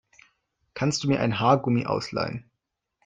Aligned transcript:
Kannst 0.73 1.03
du 1.03 1.09
mir 1.09 1.19
ein 1.19 1.39
Haargummi 1.39 1.85
ausleihen? 1.85 2.49